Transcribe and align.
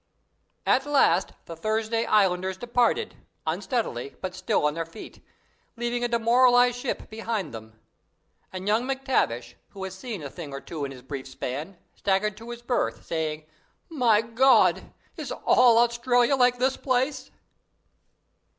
"At 0.65 0.87
last 0.87 1.33
the 1.45 1.55
Thursday 1.55 2.05
Islanders 2.07 2.57
departed, 2.57 3.13
unsteadily, 3.45 4.15
but 4.19 4.33
still 4.33 4.65
on 4.65 4.73
their 4.73 4.83
feet, 4.83 5.23
leaving 5.77 6.03
a 6.03 6.07
demoralized 6.07 6.79
ship 6.79 7.07
behind 7.07 7.53
them. 7.53 7.79
And 8.51 8.67
young 8.67 8.87
MacTavish, 8.87 9.53
who 9.69 9.83
has 9.83 9.95
seen 9.95 10.23
a 10.23 10.29
thing 10.31 10.53
or 10.53 10.59
two 10.59 10.85
in 10.85 10.91
his 10.91 11.03
brief 11.03 11.27
span, 11.27 11.77
staggered 11.93 12.35
to 12.37 12.49
his 12.49 12.63
berth, 12.63 13.05
saying, 13.05 13.45
'My 13.91 14.21
God! 14.21 14.91
Is 15.17 15.31
all 15.31 15.77
Australia 15.77 16.35
like 16.35 16.57
this 16.57 16.77
place?'" 16.77 17.29